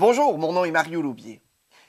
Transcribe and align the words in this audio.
Bonjour, 0.00 0.38
mon 0.38 0.54
nom 0.54 0.64
est 0.64 0.70
Mario 0.70 1.02
Loubier. 1.02 1.42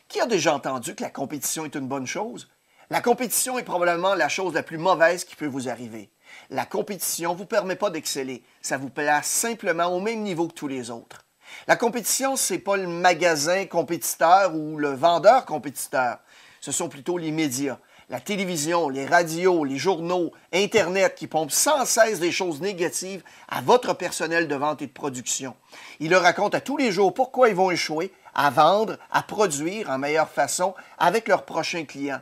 Qui 0.09 0.19
a 0.19 0.25
déjà 0.25 0.53
entendu 0.53 0.95
que 0.95 1.01
la 1.01 1.09
compétition 1.09 1.63
est 1.63 1.75
une 1.75 1.87
bonne 1.87 2.05
chose? 2.05 2.49
La 2.89 2.99
compétition 2.99 3.57
est 3.57 3.63
probablement 3.63 4.15
la 4.15 4.27
chose 4.27 4.53
la 4.53 4.63
plus 4.63 4.77
mauvaise 4.77 5.23
qui 5.23 5.37
peut 5.37 5.45
vous 5.45 5.69
arriver. 5.69 6.11
La 6.49 6.65
compétition 6.65 7.31
ne 7.31 7.37
vous 7.37 7.45
permet 7.45 7.77
pas 7.77 7.89
d'exceller, 7.89 8.43
ça 8.61 8.77
vous 8.77 8.89
place 8.89 9.27
simplement 9.27 9.85
au 9.85 10.01
même 10.01 10.23
niveau 10.23 10.49
que 10.49 10.53
tous 10.53 10.67
les 10.67 10.91
autres. 10.91 11.23
La 11.67 11.77
compétition, 11.77 12.35
ce 12.35 12.55
n'est 12.55 12.59
pas 12.59 12.75
le 12.75 12.85
magasin 12.85 13.65
compétiteur 13.65 14.53
ou 14.55 14.77
le 14.77 14.89
vendeur 14.89 15.45
compétiteur, 15.45 16.19
ce 16.59 16.73
sont 16.73 16.89
plutôt 16.89 17.17
les 17.17 17.31
médias 17.31 17.79
la 18.11 18.19
télévision, 18.19 18.89
les 18.89 19.05
radios, 19.05 19.63
les 19.63 19.77
journaux, 19.77 20.33
Internet 20.51 21.15
qui 21.15 21.27
pompent 21.27 21.49
sans 21.49 21.85
cesse 21.85 22.19
des 22.19 22.33
choses 22.33 22.59
négatives 22.59 23.23
à 23.47 23.61
votre 23.61 23.93
personnel 23.93 24.49
de 24.49 24.55
vente 24.55 24.81
et 24.81 24.87
de 24.87 24.91
production. 24.91 25.55
Ils 26.01 26.11
leur 26.11 26.21
racontent 26.21 26.57
à 26.57 26.61
tous 26.61 26.75
les 26.75 26.91
jours 26.91 27.13
pourquoi 27.13 27.47
ils 27.47 27.55
vont 27.55 27.71
échouer 27.71 28.11
à 28.35 28.49
vendre, 28.49 28.97
à 29.11 29.23
produire 29.23 29.89
en 29.89 29.97
meilleure 29.97 30.29
façon 30.29 30.75
avec 30.97 31.29
leurs 31.29 31.45
prochains 31.45 31.85
clients. 31.85 32.19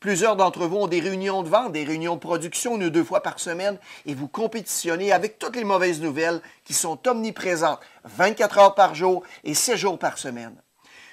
Plusieurs 0.00 0.34
d'entre 0.34 0.66
vous 0.66 0.78
ont 0.78 0.88
des 0.88 1.00
réunions 1.00 1.44
de 1.44 1.48
vente, 1.48 1.72
des 1.72 1.84
réunions 1.84 2.16
de 2.16 2.20
production 2.20 2.74
une 2.74 2.84
ou 2.84 2.90
deux 2.90 3.04
fois 3.04 3.22
par 3.22 3.38
semaine 3.38 3.78
et 4.06 4.14
vous 4.14 4.28
compétitionnez 4.28 5.12
avec 5.12 5.38
toutes 5.38 5.54
les 5.54 5.64
mauvaises 5.64 6.00
nouvelles 6.00 6.42
qui 6.64 6.74
sont 6.74 6.98
omniprésentes 7.06 7.80
24 8.04 8.58
heures 8.58 8.74
par 8.74 8.96
jour 8.96 9.22
et 9.44 9.54
7 9.54 9.76
jours 9.76 9.98
par 9.98 10.18
semaine. 10.18 10.60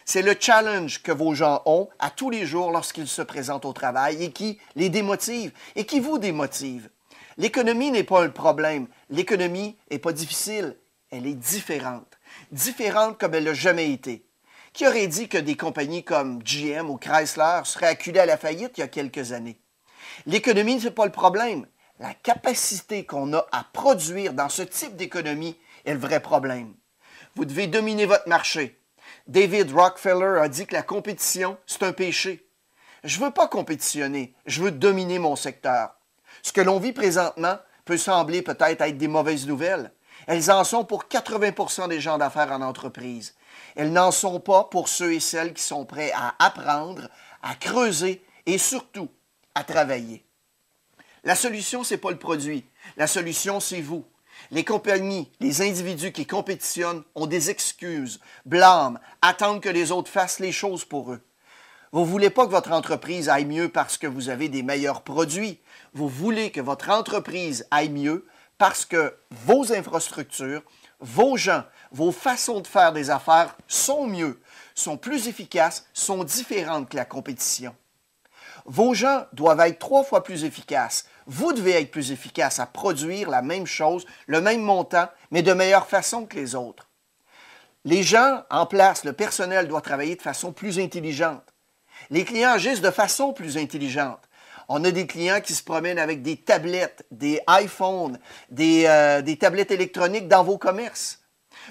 C'est 0.09 0.21
le 0.21 0.37
challenge 0.39 1.03
que 1.03 1.11
vos 1.11 1.33
gens 1.33 1.61
ont 1.65 1.89
à 1.99 2.09
tous 2.09 2.29
les 2.29 2.45
jours 2.45 2.71
lorsqu'ils 2.71 3.09
se 3.09 3.21
présentent 3.21 3.65
au 3.65 3.73
travail 3.73 4.23
et 4.23 4.31
qui 4.31 4.57
les 4.77 4.87
démotive 4.87 5.51
et 5.75 5.85
qui 5.85 5.99
vous 5.99 6.17
démotive. 6.17 6.89
L'économie 7.35 7.91
n'est 7.91 8.05
pas 8.05 8.23
un 8.23 8.29
problème. 8.29 8.87
L'économie 9.09 9.75
n'est 9.91 9.99
pas 9.99 10.13
difficile. 10.13 10.77
Elle 11.11 11.27
est 11.27 11.33
différente. 11.33 12.17
Différente 12.53 13.17
comme 13.17 13.33
elle 13.33 13.43
n'a 13.43 13.53
jamais 13.53 13.91
été. 13.91 14.25
Qui 14.71 14.87
aurait 14.87 15.07
dit 15.07 15.27
que 15.27 15.37
des 15.37 15.57
compagnies 15.57 16.05
comme 16.05 16.41
GM 16.41 16.89
ou 16.89 16.95
Chrysler 16.95 17.59
seraient 17.65 17.87
acculées 17.87 18.21
à 18.21 18.25
la 18.25 18.37
faillite 18.37 18.77
il 18.77 18.81
y 18.81 18.83
a 18.83 18.87
quelques 18.87 19.33
années? 19.33 19.59
L'économie, 20.25 20.77
n'est 20.77 20.89
pas 20.89 21.05
le 21.05 21.11
problème. 21.11 21.67
La 21.99 22.13
capacité 22.13 23.05
qu'on 23.05 23.33
a 23.33 23.45
à 23.51 23.65
produire 23.73 24.31
dans 24.31 24.47
ce 24.47 24.61
type 24.61 24.95
d'économie 24.95 25.59
est 25.83 25.93
le 25.93 25.99
vrai 25.99 26.21
problème. 26.21 26.75
Vous 27.35 27.43
devez 27.43 27.67
dominer 27.67 28.05
votre 28.05 28.29
marché. 28.29 28.79
David 29.27 29.71
Rockefeller 29.71 30.39
a 30.41 30.49
dit 30.49 30.65
que 30.65 30.73
la 30.73 30.83
compétition, 30.83 31.57
c'est 31.65 31.83
un 31.83 31.93
péché. 31.93 32.47
Je 33.03 33.19
ne 33.19 33.25
veux 33.25 33.31
pas 33.31 33.47
compétitionner, 33.47 34.33
je 34.45 34.61
veux 34.61 34.71
dominer 34.71 35.19
mon 35.19 35.35
secteur. 35.35 35.95
Ce 36.41 36.51
que 36.51 36.61
l'on 36.61 36.79
vit 36.79 36.93
présentement 36.93 37.57
peut 37.85 37.97
sembler 37.97 38.41
peut-être 38.41 38.81
être 38.81 38.97
des 38.97 39.07
mauvaises 39.07 39.47
nouvelles. 39.47 39.91
Elles 40.25 40.51
en 40.51 40.63
sont 40.63 40.83
pour 40.83 41.05
80% 41.05 41.87
des 41.87 42.01
gens 42.01 42.17
d'affaires 42.17 42.51
en 42.51 42.61
entreprise. 42.61 43.35
Elles 43.75 43.93
n'en 43.93 44.11
sont 44.11 44.39
pas 44.39 44.65
pour 44.65 44.89
ceux 44.89 45.13
et 45.13 45.19
celles 45.19 45.53
qui 45.53 45.63
sont 45.63 45.85
prêts 45.85 46.11
à 46.15 46.35
apprendre, 46.39 47.07
à 47.43 47.55
creuser 47.55 48.23
et 48.45 48.57
surtout 48.57 49.09
à 49.55 49.63
travailler. 49.63 50.25
La 51.23 51.35
solution, 51.35 51.83
ce 51.83 51.93
n'est 51.93 51.99
pas 51.99 52.11
le 52.11 52.17
produit. 52.17 52.65
La 52.95 53.07
solution, 53.07 53.59
c'est 53.59 53.81
vous. 53.81 54.05
Les 54.51 54.63
compagnies, 54.63 55.29
les 55.39 55.61
individus 55.61 56.11
qui 56.11 56.25
compétitionnent 56.25 57.03
ont 57.15 57.27
des 57.27 57.49
excuses, 57.49 58.19
blâment, 58.45 58.99
attendent 59.21 59.61
que 59.61 59.69
les 59.69 59.91
autres 59.91 60.11
fassent 60.11 60.39
les 60.39 60.51
choses 60.51 60.85
pour 60.85 61.11
eux. 61.11 61.21
Vous 61.91 62.01
ne 62.01 62.05
voulez 62.05 62.29
pas 62.29 62.45
que 62.45 62.51
votre 62.51 62.71
entreprise 62.71 63.29
aille 63.29 63.45
mieux 63.45 63.69
parce 63.69 63.97
que 63.97 64.07
vous 64.07 64.29
avez 64.29 64.49
des 64.49 64.63
meilleurs 64.63 65.01
produits. 65.01 65.59
Vous 65.93 66.09
voulez 66.09 66.51
que 66.51 66.61
votre 66.61 66.89
entreprise 66.89 67.65
aille 67.71 67.89
mieux 67.89 68.25
parce 68.57 68.85
que 68.85 69.15
vos 69.45 69.71
infrastructures, 69.71 70.63
vos 70.99 71.37
gens, 71.37 71.63
vos 71.91 72.11
façons 72.11 72.59
de 72.59 72.67
faire 72.67 72.91
des 72.91 73.09
affaires 73.09 73.55
sont 73.67 74.07
mieux, 74.07 74.41
sont 74.75 74.97
plus 74.97 75.27
efficaces, 75.27 75.87
sont 75.93 76.23
différentes 76.23 76.89
que 76.89 76.97
la 76.97 77.05
compétition. 77.05 77.75
Vos 78.67 78.93
gens 78.93 79.25
doivent 79.31 79.61
être 79.61 79.79
trois 79.79 80.03
fois 80.03 80.23
plus 80.23 80.43
efficaces. 80.43 81.05
Vous 81.25 81.53
devez 81.53 81.71
être 81.71 81.89
plus 81.89 82.11
efficace 82.11 82.59
à 82.59 82.65
produire 82.65 83.29
la 83.29 83.41
même 83.41 83.65
chose, 83.65 84.05
le 84.27 84.41
même 84.41 84.61
montant, 84.61 85.07
mais 85.31 85.41
de 85.41 85.53
meilleure 85.53 85.87
façon 85.87 86.25
que 86.25 86.35
les 86.35 86.53
autres. 86.53 86.87
Les 87.85 88.03
gens 88.03 88.43
en 88.49 88.65
place, 88.65 89.05
le 89.05 89.13
personnel 89.13 89.69
doit 89.69 89.79
travailler 89.79 90.17
de 90.17 90.21
façon 90.21 90.51
plus 90.51 90.79
intelligente. 90.79 91.53
Les 92.09 92.25
clients 92.25 92.51
agissent 92.51 92.81
de 92.81 92.91
façon 92.91 93.31
plus 93.31 93.57
intelligente. 93.57 94.19
On 94.67 94.83
a 94.83 94.91
des 94.91 95.07
clients 95.07 95.39
qui 95.39 95.53
se 95.53 95.63
promènent 95.63 95.97
avec 95.97 96.21
des 96.21 96.35
tablettes, 96.35 97.05
des 97.09 97.39
iPhones, 97.47 98.19
des, 98.49 98.83
euh, 98.85 99.21
des 99.21 99.37
tablettes 99.37 99.71
électroniques 99.71 100.27
dans 100.27 100.43
vos 100.43 100.57
commerces. 100.57 101.21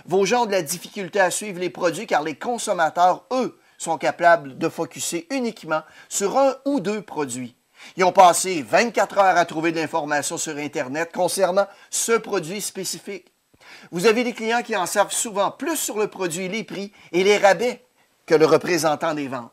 Vos 0.07 0.25
gens 0.25 0.45
ont 0.45 0.47
de 0.47 0.53
la 0.53 0.63
difficulté 0.63 1.21
à 1.21 1.31
suivre 1.31 1.61
les 1.61 1.69
produits 1.69 2.07
car 2.07 2.23
les 2.23 2.37
consommateurs, 2.37 3.27
eux, 3.33 3.59
sont 3.79 3.99
capables 3.99 4.59
de 4.59 4.69
focuser 4.69 5.27
uniquement 5.31 5.83
sur 6.09 6.39
un 6.39 6.57
ou 6.65 6.81
deux 6.81 7.03
produits. 7.03 7.57
Ils 7.97 8.05
ont 8.05 8.13
passé 8.13 8.65
24 8.67 9.19
heures 9.19 9.37
à 9.37 9.45
trouver 9.45 9.73
de 9.73 9.81
l'information 9.81 10.39
sur 10.39 10.57
Internet 10.57 11.13
concernant 11.13 11.67
ce 11.91 12.13
produit 12.13 12.61
spécifique. 12.61 13.33
Vous 13.91 14.07
avez 14.07 14.25
des 14.25 14.33
clients 14.33 14.63
qui 14.63 14.77
en 14.77 14.87
savent 14.87 15.13
souvent 15.13 15.51
plus 15.51 15.77
sur 15.77 15.99
le 15.99 16.09
produit, 16.09 16.49
les 16.49 16.65
prix 16.65 16.93
et 17.13 17.25
les 17.25 17.39
rabais 17.39 17.85
que 18.27 18.35
le 18.35 18.47
représentant 18.47 19.15
des 19.15 19.29
ventes. 19.29 19.53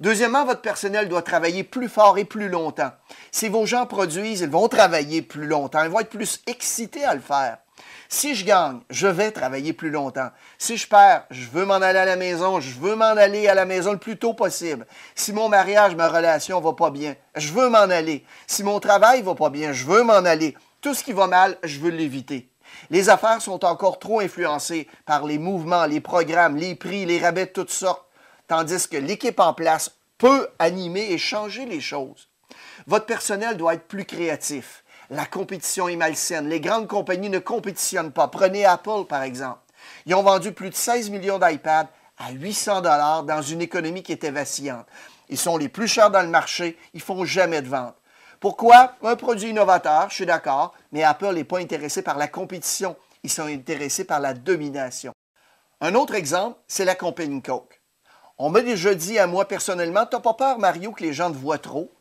Deuxièmement, 0.00 0.44
votre 0.44 0.60
personnel 0.60 1.08
doit 1.08 1.22
travailler 1.22 1.64
plus 1.64 1.88
fort 1.88 2.16
et 2.18 2.24
plus 2.24 2.48
longtemps. 2.48 2.92
Si 3.30 3.48
vos 3.48 3.66
gens 3.66 3.86
produisent, 3.86 4.40
ils 4.40 4.48
vont 4.48 4.68
travailler 4.68 5.22
plus 5.22 5.46
longtemps, 5.46 5.82
ils 5.82 5.90
vont 5.90 6.00
être 6.00 6.10
plus 6.10 6.40
excités 6.46 7.04
à 7.04 7.14
le 7.14 7.20
faire. 7.20 7.58
Si 8.08 8.34
je 8.34 8.44
gagne, 8.44 8.80
je 8.90 9.06
vais 9.06 9.30
travailler 9.30 9.72
plus 9.72 9.90
longtemps. 9.90 10.30
Si 10.58 10.76
je 10.76 10.86
perds, 10.86 11.24
je 11.30 11.48
veux 11.48 11.64
m'en 11.64 11.76
aller 11.76 11.98
à 11.98 12.04
la 12.04 12.16
maison, 12.16 12.60
je 12.60 12.78
veux 12.78 12.94
m'en 12.94 13.16
aller 13.16 13.48
à 13.48 13.54
la 13.54 13.64
maison 13.64 13.92
le 13.92 13.98
plus 13.98 14.18
tôt 14.18 14.34
possible. 14.34 14.86
Si 15.14 15.32
mon 15.32 15.48
mariage, 15.48 15.94
ma 15.94 16.08
relation 16.08 16.60
va 16.60 16.74
pas 16.74 16.90
bien, 16.90 17.16
je 17.36 17.52
veux 17.52 17.70
m'en 17.70 17.78
aller. 17.78 18.26
Si 18.46 18.62
mon 18.62 18.80
travail 18.80 19.22
va 19.22 19.34
pas 19.34 19.48
bien, 19.48 19.72
je 19.72 19.86
veux 19.86 20.02
m'en 20.02 20.12
aller. 20.12 20.54
Tout 20.82 20.92
ce 20.92 21.02
qui 21.02 21.12
va 21.12 21.26
mal, 21.26 21.56
je 21.64 21.80
veux 21.80 21.90
l'éviter. 21.90 22.50
Les 22.90 23.08
affaires 23.08 23.40
sont 23.40 23.64
encore 23.64 23.98
trop 23.98 24.20
influencées 24.20 24.88
par 25.06 25.24
les 25.24 25.38
mouvements, 25.38 25.86
les 25.86 26.00
programmes, 26.00 26.56
les 26.56 26.74
prix, 26.74 27.06
les 27.06 27.18
rabais 27.18 27.46
de 27.46 27.52
toutes 27.52 27.70
sortes, 27.70 28.04
tandis 28.46 28.88
que 28.88 28.96
l'équipe 28.98 29.40
en 29.40 29.54
place 29.54 29.92
peut 30.18 30.48
animer 30.58 31.12
et 31.12 31.18
changer 31.18 31.64
les 31.64 31.80
choses. 31.80 32.28
Votre 32.86 33.06
personnel 33.06 33.56
doit 33.56 33.74
être 33.74 33.88
plus 33.88 34.04
créatif 34.04 34.81
la 35.12 35.26
compétition 35.26 35.88
est 35.88 35.96
malsaine. 35.96 36.48
Les 36.48 36.60
grandes 36.60 36.88
compagnies 36.88 37.28
ne 37.28 37.38
compétitionnent 37.38 38.12
pas. 38.12 38.28
Prenez 38.28 38.64
Apple, 38.64 39.04
par 39.06 39.22
exemple. 39.22 39.60
Ils 40.06 40.14
ont 40.14 40.22
vendu 40.22 40.52
plus 40.52 40.70
de 40.70 40.74
16 40.74 41.10
millions 41.10 41.38
d'iPads 41.38 41.90
à 42.16 42.30
800 42.32 42.80
dollars 42.80 43.22
dans 43.22 43.42
une 43.42 43.60
économie 43.60 44.02
qui 44.02 44.12
était 44.12 44.30
vacillante. 44.30 44.86
Ils 45.28 45.38
sont 45.38 45.58
les 45.58 45.68
plus 45.68 45.86
chers 45.86 46.10
dans 46.10 46.22
le 46.22 46.28
marché. 46.28 46.78
Ils 46.94 47.02
font 47.02 47.26
jamais 47.26 47.60
de 47.60 47.68
vente. 47.68 47.94
Pourquoi? 48.40 48.94
Un 49.02 49.16
produit 49.16 49.50
innovateur, 49.50 50.08
je 50.08 50.14
suis 50.14 50.26
d'accord, 50.26 50.72
mais 50.92 51.02
Apple 51.02 51.34
n'est 51.34 51.44
pas 51.44 51.58
intéressé 51.58 52.00
par 52.00 52.16
la 52.16 52.26
compétition. 52.26 52.96
Ils 53.22 53.30
sont 53.30 53.46
intéressés 53.46 54.04
par 54.04 54.18
la 54.18 54.32
domination. 54.32 55.12
Un 55.82 55.94
autre 55.94 56.14
exemple, 56.14 56.58
c'est 56.66 56.86
la 56.86 56.94
compagnie 56.94 57.42
Coke. 57.42 57.82
On 58.38 58.48
m'a 58.48 58.62
déjà 58.62 58.94
dit 58.94 59.18
à 59.18 59.26
moi 59.26 59.46
personnellement, 59.46 60.06
t'as 60.06 60.20
pas 60.20 60.34
peur, 60.34 60.58
Mario, 60.58 60.92
que 60.92 61.02
les 61.02 61.12
gens 61.12 61.30
te 61.30 61.36
voient 61.36 61.58
trop? 61.58 61.92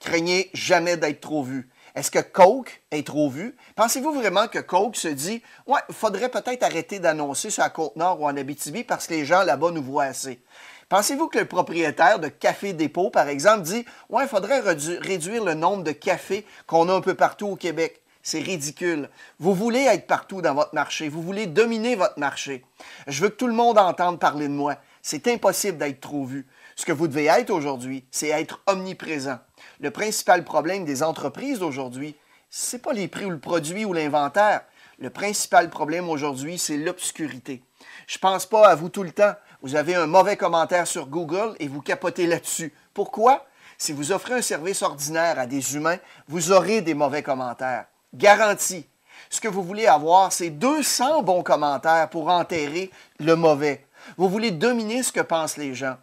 Craignez 0.00 0.50
jamais 0.52 0.96
d'être 0.96 1.20
trop 1.20 1.44
vu. 1.44 1.70
Est-ce 1.96 2.10
que 2.10 2.18
Coke 2.18 2.82
est 2.90 3.06
trop 3.06 3.30
vu? 3.30 3.56
Pensez-vous 3.74 4.12
vraiment 4.12 4.48
que 4.48 4.58
Coke 4.58 4.96
se 4.96 5.08
dit 5.08 5.42
Ouais, 5.66 5.80
il 5.88 5.94
faudrait 5.94 6.28
peut-être 6.28 6.62
arrêter 6.62 6.98
d'annoncer 6.98 7.48
sur 7.48 7.62
la 7.62 7.70
Côte-Nord 7.70 8.20
ou 8.20 8.26
en 8.26 8.36
Abitibi 8.36 8.84
parce 8.84 9.06
que 9.06 9.14
les 9.14 9.24
gens 9.24 9.44
là-bas 9.44 9.70
nous 9.70 9.82
voient 9.82 10.04
assez? 10.04 10.42
Pensez-vous 10.90 11.28
que 11.28 11.38
le 11.38 11.46
propriétaire 11.46 12.18
de 12.18 12.28
Café 12.28 12.74
Dépôt, 12.74 13.08
par 13.08 13.28
exemple, 13.28 13.62
dit 13.62 13.86
Ouais, 14.10 14.24
il 14.24 14.28
faudrait 14.28 14.60
réduire 14.60 15.42
le 15.42 15.54
nombre 15.54 15.84
de 15.84 15.92
cafés 15.92 16.44
qu'on 16.66 16.90
a 16.90 16.92
un 16.92 17.00
peu 17.00 17.14
partout 17.14 17.46
au 17.46 17.56
Québec? 17.56 18.02
C'est 18.22 18.40
ridicule. 18.40 19.08
Vous 19.38 19.54
voulez 19.54 19.84
être 19.84 20.06
partout 20.06 20.42
dans 20.42 20.52
votre 20.52 20.74
marché. 20.74 21.08
Vous 21.08 21.22
voulez 21.22 21.46
dominer 21.46 21.96
votre 21.96 22.18
marché. 22.18 22.62
Je 23.06 23.22
veux 23.22 23.30
que 23.30 23.36
tout 23.36 23.46
le 23.46 23.54
monde 23.54 23.78
entende 23.78 24.20
parler 24.20 24.48
de 24.48 24.52
moi. 24.52 24.76
C'est 25.00 25.28
impossible 25.28 25.78
d'être 25.78 26.00
trop 26.00 26.26
vu. 26.26 26.46
Ce 26.74 26.84
que 26.84 26.92
vous 26.92 27.08
devez 27.08 27.24
être 27.26 27.50
aujourd'hui, 27.50 28.04
c'est 28.10 28.28
être 28.28 28.60
omniprésent. 28.66 29.38
Le 29.80 29.90
principal 29.90 30.44
problème 30.44 30.84
des 30.84 31.02
entreprises 31.02 31.62
aujourd'hui, 31.62 32.16
ce 32.50 32.76
n'est 32.76 32.82
pas 32.82 32.92
les 32.92 33.08
prix 33.08 33.24
ou 33.24 33.30
le 33.30 33.38
produit 33.38 33.84
ou 33.84 33.92
l'inventaire. 33.92 34.62
Le 34.98 35.10
principal 35.10 35.68
problème 35.68 36.08
aujourd'hui, 36.08 36.58
c'est 36.58 36.78
l'obscurité. 36.78 37.62
Je 38.06 38.16
ne 38.16 38.20
pense 38.20 38.46
pas 38.46 38.68
à 38.68 38.74
vous 38.74 38.88
tout 38.88 39.02
le 39.02 39.12
temps. 39.12 39.34
Vous 39.62 39.76
avez 39.76 39.94
un 39.94 40.06
mauvais 40.06 40.36
commentaire 40.36 40.86
sur 40.86 41.06
Google 41.06 41.54
et 41.58 41.68
vous 41.68 41.82
capotez 41.82 42.26
là-dessus. 42.26 42.72
Pourquoi? 42.94 43.46
Si 43.78 43.92
vous 43.92 44.12
offrez 44.12 44.34
un 44.34 44.42
service 44.42 44.82
ordinaire 44.82 45.38
à 45.38 45.46
des 45.46 45.76
humains, 45.76 45.98
vous 46.28 46.52
aurez 46.52 46.80
des 46.80 46.94
mauvais 46.94 47.22
commentaires. 47.22 47.86
Garantie. 48.14 48.86
Ce 49.28 49.40
que 49.40 49.48
vous 49.48 49.62
voulez 49.62 49.86
avoir, 49.86 50.32
c'est 50.32 50.50
200 50.50 51.22
bons 51.22 51.42
commentaires 51.42 52.08
pour 52.08 52.28
enterrer 52.28 52.90
le 53.18 53.34
mauvais. 53.34 53.86
Vous 54.16 54.28
voulez 54.28 54.50
dominer 54.50 55.02
ce 55.02 55.12
que 55.12 55.20
pensent 55.20 55.56
les 55.56 55.74
gens. 55.74 55.96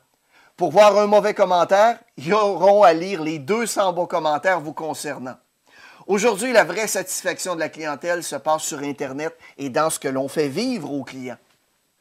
Pour 0.56 0.72
voir 0.72 0.96
un 1.00 1.08
mauvais 1.08 1.34
commentaire, 1.34 1.98
ils 2.18 2.32
auront 2.32 2.84
à 2.84 2.94
lire 2.94 3.24
les 3.24 3.40
200 3.40 3.94
bons 3.94 4.06
commentaires 4.06 4.60
vous 4.60 4.74
concernant. 4.74 5.36
Aujourd'hui, 6.06 6.54
la 6.54 6.64
vraie 6.64 6.88
satisfaction 6.88 7.56
de 7.56 7.60
la 7.60 7.70
clientèle 7.70 8.24
se 8.24 8.36
passe 8.36 8.62
sur 8.62 8.80
Internet 8.80 9.36
et 9.58 9.70
dans 9.70 9.90
ce 9.90 9.98
que 9.98 10.08
l'on 10.08 10.28
fait 10.28 10.50
vivre 10.50 10.92
aux 10.92 11.04
clients. 11.04 11.38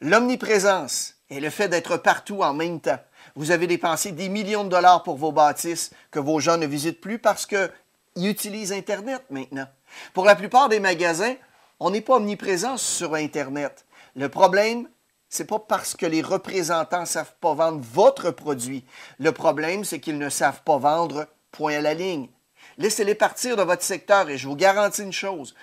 L'omniprésence 0.01 1.15
est 1.31 1.39
le 1.39 1.49
fait 1.49 1.67
d'être 1.67 1.97
partout 1.97 2.43
en 2.43 2.53
même 2.53 2.79
temps. 2.79 2.99
Vous 3.35 3.49
avez 3.49 3.65
dépensé 3.65 4.11
des 4.11 4.29
millions 4.29 4.65
de 4.65 4.69
dollars 4.69 5.01
pour 5.01 5.17
vos 5.17 5.31
bâtisses 5.31 5.89
que 6.11 6.19
vos 6.19 6.39
gens 6.39 6.57
ne 6.57 6.67
visitent 6.67 7.01
plus 7.01 7.17
parce 7.17 7.47
qu'ils 7.47 7.69
utilisent 8.15 8.73
Internet 8.73 9.23
maintenant. 9.31 9.65
Pour 10.13 10.25
la 10.25 10.35
plupart 10.35 10.69
des 10.69 10.79
magasins, 10.79 11.35
on 11.79 11.89
n'est 11.89 12.01
pas 12.01 12.17
omniprésent 12.17 12.77
sur 12.77 13.15
Internet. 13.15 13.85
Le 14.15 14.29
problème, 14.29 14.87
c'est 15.33 15.45
pas 15.45 15.57
parce 15.57 15.95
que 15.95 16.05
les 16.05 16.21
représentants 16.21 17.01
ne 17.01 17.05
savent 17.05 17.33
pas 17.41 17.55
vendre 17.55 17.83
votre 17.91 18.29
produit. 18.29 18.85
Le 19.17 19.31
problème, 19.31 19.83
c'est 19.83 19.99
qu'ils 19.99 20.19
ne 20.19 20.29
savent 20.29 20.61
pas 20.61 20.77
vendre 20.77 21.25
point 21.51 21.77
à 21.77 21.81
la 21.81 21.95
ligne. 21.95 22.29
Laissez-les 22.77 23.15
partir 23.15 23.57
de 23.57 23.63
votre 23.63 23.81
secteur 23.81 24.29
et 24.29 24.37
je 24.37 24.47
vous 24.47 24.55
garantis 24.55 25.01
une 25.01 25.11
chose, 25.11 25.55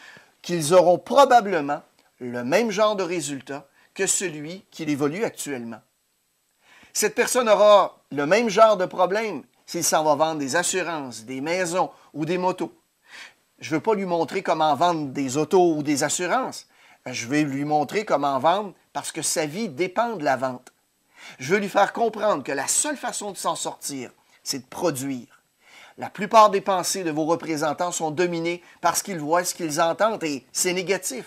qu'ils 0.42 0.74
auront 0.74 0.98
probablement 0.98 1.82
le 2.18 2.42
même 2.42 2.72
genre 2.72 2.96
de 2.96 3.04
résultat 3.04 3.68
que 3.94 4.08
celui 4.08 4.64
qu'il 4.72 4.90
évolue 4.90 5.22
actuellement. 5.22 5.80
Cette 6.92 7.14
personne 7.14 7.48
aura 7.48 8.00
le 8.10 8.26
même 8.26 8.48
genre 8.48 8.76
de 8.76 8.86
problème 8.86 9.44
s'il 9.66 9.84
s'en 9.84 10.02
va 10.02 10.16
vendre 10.16 10.40
des 10.40 10.56
assurances, 10.56 11.24
des 11.24 11.40
maisons 11.40 11.90
ou 12.12 12.24
des 12.24 12.38
motos. 12.38 12.74
Je 13.60 13.70
ne 13.70 13.76
veux 13.76 13.82
pas 13.82 13.94
lui 13.94 14.04
montrer 14.04 14.42
comment 14.42 14.74
vendre 14.74 15.10
des 15.12 15.36
autos 15.36 15.76
ou 15.76 15.84
des 15.84 16.02
assurances. 16.02 16.66
Je 17.06 17.28
vais 17.28 17.44
lui 17.44 17.64
montrer 17.64 18.04
comment 18.04 18.40
vendre 18.40 18.74
parce 18.92 19.12
que 19.12 19.22
sa 19.22 19.46
vie 19.46 19.68
dépend 19.68 20.16
de 20.16 20.24
la 20.24 20.36
vente. 20.36 20.72
Je 21.38 21.54
veux 21.54 21.60
lui 21.60 21.68
faire 21.68 21.92
comprendre 21.92 22.42
que 22.42 22.52
la 22.52 22.66
seule 22.66 22.96
façon 22.96 23.30
de 23.30 23.36
s'en 23.36 23.54
sortir, 23.54 24.10
c'est 24.42 24.60
de 24.60 24.66
produire. 24.66 25.42
La 25.98 26.08
plupart 26.08 26.50
des 26.50 26.62
pensées 26.62 27.04
de 27.04 27.10
vos 27.10 27.26
représentants 27.26 27.92
sont 27.92 28.10
dominées 28.10 28.62
par 28.80 28.96
ce 28.96 29.02
qu'ils 29.02 29.18
voient, 29.18 29.44
ce 29.44 29.54
qu'ils 29.54 29.80
entendent, 29.80 30.24
et 30.24 30.46
c'est 30.52 30.72
négatif. 30.72 31.26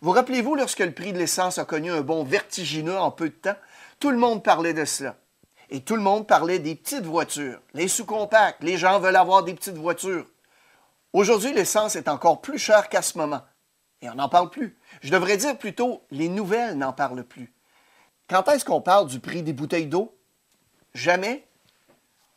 Vous 0.00 0.12
rappelez-vous 0.12 0.54
lorsque 0.54 0.78
le 0.78 0.92
prix 0.92 1.12
de 1.12 1.18
l'essence 1.18 1.58
a 1.58 1.64
connu 1.64 1.90
un 1.90 2.00
bond 2.00 2.24
vertigineux 2.24 2.96
en 2.96 3.10
peu 3.10 3.28
de 3.28 3.34
temps? 3.34 3.56
Tout 3.98 4.10
le 4.10 4.16
monde 4.16 4.42
parlait 4.42 4.74
de 4.74 4.84
cela. 4.84 5.16
Et 5.70 5.80
tout 5.80 5.94
le 5.94 6.02
monde 6.02 6.26
parlait 6.26 6.58
des 6.58 6.74
petites 6.74 7.04
voitures, 7.04 7.60
les 7.74 7.86
sous-compacts. 7.86 8.62
Les 8.62 8.76
gens 8.76 8.98
veulent 8.98 9.16
avoir 9.16 9.42
des 9.42 9.54
petites 9.54 9.76
voitures. 9.76 10.26
Aujourd'hui, 11.12 11.52
l'essence 11.52 11.96
est 11.96 12.08
encore 12.08 12.40
plus 12.40 12.58
chère 12.58 12.88
qu'à 12.88 13.02
ce 13.02 13.18
moment. 13.18 13.42
Et 14.02 14.08
on 14.08 14.14
n'en 14.14 14.28
parle 14.28 14.50
plus. 14.50 14.76
Je 15.02 15.10
devrais 15.10 15.36
dire 15.36 15.58
plutôt, 15.58 16.02
les 16.10 16.28
nouvelles 16.28 16.76
n'en 16.76 16.92
parlent 16.92 17.24
plus. 17.24 17.52
Quand 18.28 18.48
est-ce 18.48 18.64
qu'on 18.64 18.80
parle 18.80 19.08
du 19.08 19.20
prix 19.20 19.42
des 19.42 19.52
bouteilles 19.52 19.86
d'eau? 19.86 20.14
Jamais. 20.94 21.44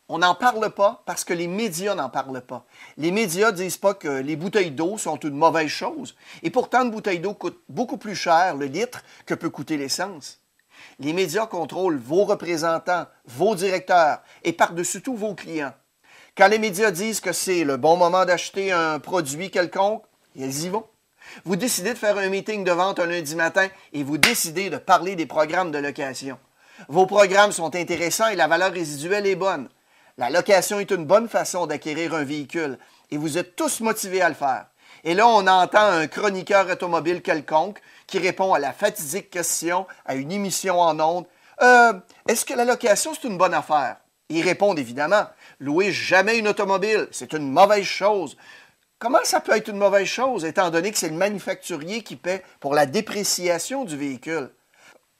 On 0.08 0.18
n'en 0.18 0.34
parle 0.34 0.70
pas 0.70 1.02
parce 1.06 1.24
que 1.24 1.32
les 1.32 1.46
médias 1.46 1.94
n'en 1.94 2.10
parlent 2.10 2.42
pas. 2.42 2.66
Les 2.98 3.10
médias 3.10 3.52
ne 3.52 3.56
disent 3.56 3.78
pas 3.78 3.94
que 3.94 4.08
les 4.08 4.36
bouteilles 4.36 4.70
d'eau 4.70 4.98
sont 4.98 5.16
une 5.16 5.36
mauvaise 5.36 5.68
chose. 5.68 6.14
Et 6.42 6.50
pourtant, 6.50 6.82
une 6.82 6.90
bouteille 6.90 7.20
d'eau 7.20 7.32
coûte 7.32 7.58
beaucoup 7.70 7.96
plus 7.96 8.14
cher 8.14 8.54
le 8.56 8.66
litre 8.66 9.02
que 9.24 9.34
peut 9.34 9.48
coûter 9.48 9.78
l'essence. 9.78 10.40
Les 10.98 11.14
médias 11.14 11.46
contrôlent 11.46 11.96
vos 11.96 12.24
représentants, 12.24 13.06
vos 13.24 13.54
directeurs 13.54 14.20
et 14.42 14.52
par-dessus 14.52 15.00
tout 15.00 15.16
vos 15.16 15.34
clients. 15.34 15.72
Quand 16.36 16.48
les 16.48 16.58
médias 16.58 16.90
disent 16.90 17.20
que 17.20 17.32
c'est 17.32 17.64
le 17.64 17.78
bon 17.78 17.96
moment 17.96 18.26
d'acheter 18.26 18.72
un 18.72 18.98
produit 18.98 19.50
quelconque, 19.50 20.02
ils 20.36 20.64
y 20.64 20.68
vont. 20.68 20.84
Vous 21.44 21.56
décidez 21.56 21.94
de 21.94 21.98
faire 21.98 22.18
un 22.18 22.28
meeting 22.28 22.64
de 22.64 22.72
vente 22.72 22.98
un 23.00 23.06
lundi 23.06 23.34
matin 23.34 23.68
et 23.92 24.02
vous 24.02 24.18
décidez 24.18 24.70
de 24.70 24.76
parler 24.76 25.16
des 25.16 25.26
programmes 25.26 25.70
de 25.70 25.78
location. 25.78 26.38
Vos 26.88 27.06
programmes 27.06 27.52
sont 27.52 27.74
intéressants 27.74 28.28
et 28.28 28.36
la 28.36 28.48
valeur 28.48 28.72
résiduelle 28.72 29.26
est 29.26 29.36
bonne. 29.36 29.68
La 30.16 30.30
location 30.30 30.78
est 30.78 30.90
une 30.90 31.04
bonne 31.04 31.28
façon 31.28 31.66
d'acquérir 31.66 32.14
un 32.14 32.24
véhicule 32.24 32.78
et 33.10 33.16
vous 33.16 33.38
êtes 33.38 33.56
tous 33.56 33.80
motivés 33.80 34.22
à 34.22 34.28
le 34.28 34.34
faire. 34.34 34.66
Et 35.02 35.14
là, 35.14 35.28
on 35.28 35.46
entend 35.46 35.86
un 35.86 36.06
chroniqueur 36.06 36.68
automobile 36.70 37.20
quelconque 37.20 37.80
qui 38.06 38.18
répond 38.18 38.54
à 38.54 38.58
la 38.58 38.72
fatidique 38.72 39.30
question 39.30 39.86
à 40.06 40.14
une 40.14 40.32
émission 40.32 40.80
en 40.80 40.98
ondes 40.98 41.26
euh, 41.62 41.92
Est-ce 42.28 42.44
que 42.44 42.54
la 42.54 42.64
location, 42.64 43.12
c'est 43.14 43.28
une 43.28 43.38
bonne 43.38 43.54
affaire? 43.54 43.96
Ils 44.30 44.42
répondent 44.42 44.78
évidemment 44.78 45.26
Louer 45.60 45.92
jamais 45.92 46.38
une 46.38 46.48
automobile, 46.48 47.08
c'est 47.10 47.32
une 47.32 47.50
mauvaise 47.50 47.84
chose. 47.84 48.36
Comment 49.04 49.22
ça 49.22 49.40
peut 49.40 49.54
être 49.54 49.68
une 49.68 49.76
mauvaise 49.76 50.06
chose, 50.06 50.46
étant 50.46 50.70
donné 50.70 50.90
que 50.90 50.96
c'est 50.96 51.10
le 51.10 51.14
manufacturier 51.14 52.02
qui 52.02 52.16
paie 52.16 52.42
pour 52.58 52.72
la 52.72 52.86
dépréciation 52.86 53.84
du 53.84 53.98
véhicule? 53.98 54.48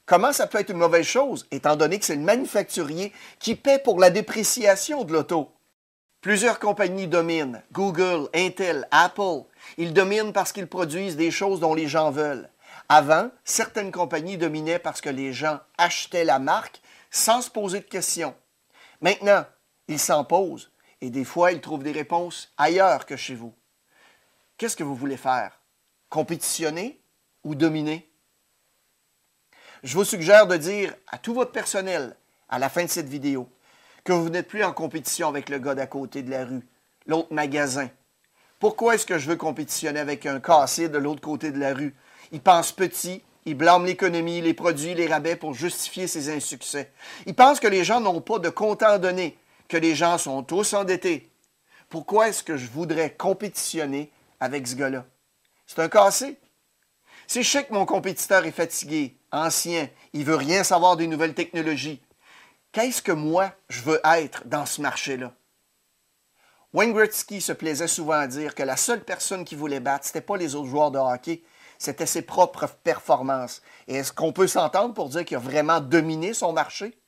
Comment 0.06 0.32
ça 0.32 0.46
peut 0.46 0.58
être 0.58 0.70
une 0.70 0.78
mauvaise 0.78 1.04
chose, 1.04 1.46
étant 1.50 1.76
donné 1.76 1.98
que 1.98 2.06
c'est 2.06 2.16
le 2.16 2.22
manufacturier 2.22 3.12
qui 3.40 3.54
paie 3.54 3.78
pour 3.78 4.00
la 4.00 4.08
dépréciation 4.08 5.04
de 5.04 5.12
l'auto? 5.12 5.52
Plusieurs 6.22 6.60
compagnies 6.60 7.08
dominent, 7.08 7.62
Google, 7.72 8.30
Intel, 8.34 8.88
Apple. 8.90 9.42
Ils 9.76 9.92
dominent 9.92 10.32
parce 10.32 10.52
qu'ils 10.52 10.66
produisent 10.66 11.16
des 11.16 11.30
choses 11.30 11.60
dont 11.60 11.74
les 11.74 11.86
gens 11.86 12.10
veulent. 12.10 12.48
Avant, 12.88 13.28
certaines 13.44 13.92
compagnies 13.92 14.38
dominaient 14.38 14.78
parce 14.78 15.02
que 15.02 15.10
les 15.10 15.34
gens 15.34 15.60
achetaient 15.76 16.24
la 16.24 16.38
marque 16.38 16.80
sans 17.10 17.42
se 17.42 17.50
poser 17.50 17.80
de 17.80 17.84
questions. 17.84 18.34
Maintenant, 19.02 19.44
ils 19.88 20.00
s'en 20.00 20.24
posent 20.24 20.70
et 21.02 21.10
des 21.10 21.24
fois, 21.24 21.52
ils 21.52 21.60
trouvent 21.60 21.84
des 21.84 21.92
réponses 21.92 22.50
ailleurs 22.56 23.04
que 23.04 23.18
chez 23.18 23.34
vous. 23.34 23.52
Qu'est-ce 24.56 24.76
que 24.76 24.84
vous 24.84 24.94
voulez 24.94 25.16
faire? 25.16 25.58
Compétitionner 26.08 27.00
ou 27.42 27.54
dominer? 27.54 28.08
Je 29.82 29.94
vous 29.94 30.04
suggère 30.04 30.46
de 30.46 30.56
dire 30.56 30.94
à 31.08 31.18
tout 31.18 31.34
votre 31.34 31.50
personnel, 31.50 32.16
à 32.48 32.58
la 32.58 32.68
fin 32.68 32.84
de 32.84 32.90
cette 32.90 33.08
vidéo, 33.08 33.48
que 34.04 34.12
vous 34.12 34.28
n'êtes 34.28 34.48
plus 34.48 34.62
en 34.62 34.72
compétition 34.72 35.28
avec 35.28 35.48
le 35.48 35.58
gars 35.58 35.74
d'à 35.74 35.86
côté 35.86 36.22
de 36.22 36.30
la 36.30 36.44
rue, 36.44 36.66
l'autre 37.06 37.32
magasin. 37.32 37.90
Pourquoi 38.60 38.94
est-ce 38.94 39.06
que 39.06 39.18
je 39.18 39.28
veux 39.28 39.36
compétitionner 39.36 39.98
avec 39.98 40.24
un 40.24 40.40
cassé 40.40 40.88
de 40.88 40.98
l'autre 40.98 41.20
côté 41.20 41.50
de 41.50 41.58
la 41.58 41.74
rue? 41.74 41.94
Il 42.30 42.40
pense 42.40 42.70
petit, 42.70 43.22
il 43.44 43.56
blâme 43.56 43.84
l'économie, 43.84 44.40
les 44.40 44.54
produits, 44.54 44.94
les 44.94 45.08
rabais 45.08 45.36
pour 45.36 45.52
justifier 45.52 46.06
ses 46.06 46.34
insuccès. 46.34 46.92
Il 47.26 47.34
pense 47.34 47.58
que 47.58 47.66
les 47.66 47.84
gens 47.84 48.00
n'ont 48.00 48.20
pas 48.20 48.38
de 48.38 48.48
compte 48.48 48.82
à 48.82 48.98
donner, 48.98 49.36
que 49.68 49.76
les 49.76 49.96
gens 49.96 50.16
sont 50.16 50.44
tous 50.44 50.74
endettés. 50.74 51.28
Pourquoi 51.88 52.28
est-ce 52.28 52.44
que 52.44 52.56
je 52.56 52.68
voudrais 52.68 53.10
compétitionner 53.10 54.12
avec 54.44 54.66
ce 54.68 54.76
gars-là? 54.76 55.04
C'est 55.66 55.80
un 55.80 55.88
cassé. 55.88 56.38
C'est 57.26 57.42
chic 57.42 57.68
que 57.68 57.74
mon 57.74 57.86
compétiteur 57.86 58.44
est 58.44 58.52
fatigué, 58.52 59.16
ancien, 59.32 59.88
il 60.12 60.24
veut 60.24 60.36
rien 60.36 60.62
savoir 60.62 60.96
des 60.96 61.06
nouvelles 61.06 61.34
technologies. 61.34 62.02
Qu'est-ce 62.70 63.00
que 63.00 63.12
moi, 63.12 63.52
je 63.68 63.80
veux 63.80 64.00
être 64.04 64.46
dans 64.46 64.66
ce 64.66 64.82
marché-là? 64.82 65.32
Wayne 66.74 66.94
se 67.10 67.52
plaisait 67.52 67.88
souvent 67.88 68.18
à 68.18 68.26
dire 68.26 68.54
que 68.54 68.62
la 68.62 68.76
seule 68.76 69.02
personne 69.04 69.44
qui 69.44 69.54
voulait 69.54 69.80
battre, 69.80 70.04
ce 70.04 70.10
n'était 70.10 70.26
pas 70.26 70.36
les 70.36 70.54
autres 70.54 70.68
joueurs 70.68 70.90
de 70.90 70.98
hockey, 70.98 71.42
c'était 71.78 72.04
ses 72.04 72.22
propres 72.22 72.66
performances. 72.66 73.62
Et 73.88 73.94
est-ce 73.94 74.12
qu'on 74.12 74.32
peut 74.32 74.48
s'entendre 74.48 74.92
pour 74.92 75.08
dire 75.08 75.24
qu'il 75.24 75.36
a 75.36 75.40
vraiment 75.40 75.80
dominé 75.80 76.34
son 76.34 76.52
marché? 76.52 76.98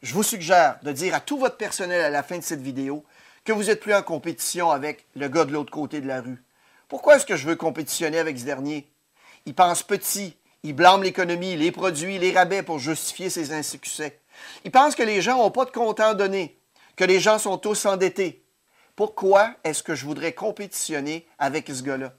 Je 0.00 0.14
vous 0.14 0.22
suggère 0.22 0.78
de 0.82 0.92
dire 0.92 1.14
à 1.14 1.20
tout 1.20 1.38
votre 1.38 1.56
personnel 1.56 2.00
à 2.00 2.10
la 2.10 2.22
fin 2.22 2.38
de 2.38 2.42
cette 2.42 2.62
vidéo 2.62 3.04
que 3.48 3.54
vous 3.54 3.64
n'êtes 3.64 3.80
plus 3.80 3.94
en 3.94 4.02
compétition 4.02 4.70
avec 4.70 5.06
le 5.16 5.26
gars 5.26 5.46
de 5.46 5.54
l'autre 5.54 5.70
côté 5.70 6.02
de 6.02 6.06
la 6.06 6.20
rue. 6.20 6.44
Pourquoi 6.86 7.16
est-ce 7.16 7.24
que 7.24 7.34
je 7.34 7.46
veux 7.46 7.56
compétitionner 7.56 8.18
avec 8.18 8.38
ce 8.38 8.44
dernier? 8.44 8.86
Il 9.46 9.54
pense 9.54 9.82
petit, 9.82 10.36
il 10.62 10.74
blâme 10.74 11.02
l'économie, 11.02 11.56
les 11.56 11.72
produits, 11.72 12.18
les 12.18 12.32
rabais 12.32 12.62
pour 12.62 12.78
justifier 12.78 13.30
ses 13.30 13.54
insuccès. 13.54 14.20
Il 14.66 14.70
pense 14.70 14.94
que 14.94 15.02
les 15.02 15.22
gens 15.22 15.38
n'ont 15.38 15.50
pas 15.50 15.64
de 15.64 15.70
compte 15.70 15.98
à 15.98 16.12
donner, 16.12 16.60
que 16.94 17.04
les 17.04 17.20
gens 17.20 17.38
sont 17.38 17.56
tous 17.56 17.86
endettés. 17.86 18.44
Pourquoi 18.94 19.54
est-ce 19.64 19.82
que 19.82 19.94
je 19.94 20.04
voudrais 20.04 20.34
compétitionner 20.34 21.26
avec 21.38 21.68
ce 21.68 21.82
gars-là? 21.82 22.12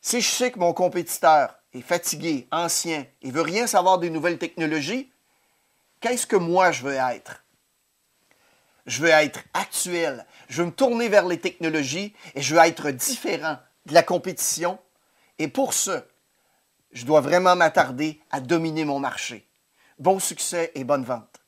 Si 0.00 0.20
je 0.20 0.30
sais 0.30 0.52
que 0.52 0.60
mon 0.60 0.72
compétiteur 0.72 1.56
est 1.74 1.80
fatigué, 1.80 2.46
ancien, 2.52 3.06
et 3.22 3.32
veut 3.32 3.42
rien 3.42 3.66
savoir 3.66 3.98
des 3.98 4.10
nouvelles 4.10 4.38
technologies, 4.38 5.10
qu'est-ce 6.00 6.28
que 6.28 6.36
moi 6.36 6.70
je 6.70 6.84
veux 6.84 6.94
être? 6.94 7.42
Je 8.90 9.02
veux 9.02 9.10
être 9.10 9.44
actuel. 9.54 10.26
Je 10.48 10.62
veux 10.62 10.66
me 10.66 10.72
tourner 10.72 11.08
vers 11.08 11.24
les 11.24 11.38
technologies 11.38 12.12
et 12.34 12.42
je 12.42 12.56
veux 12.56 12.60
être 12.60 12.90
différent 12.90 13.56
de 13.86 13.94
la 13.94 14.02
compétition. 14.02 14.80
Et 15.38 15.46
pour 15.46 15.74
ce, 15.74 16.02
je 16.90 17.06
dois 17.06 17.20
vraiment 17.20 17.54
m'attarder 17.54 18.20
à 18.32 18.40
dominer 18.40 18.84
mon 18.84 18.98
marché. 18.98 19.46
Bon 20.00 20.18
succès 20.18 20.72
et 20.74 20.82
bonne 20.82 21.04
vente. 21.04 21.39